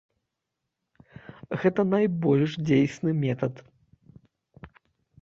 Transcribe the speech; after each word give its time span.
Гэта 1.65 1.81
найбольш 1.95 2.51
дзейсны 2.67 3.11
метад. 3.23 3.53